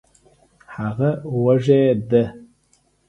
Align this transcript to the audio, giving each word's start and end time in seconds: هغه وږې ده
هغه 0.75 1.09
وږې 1.43 1.81
ده 2.09 2.23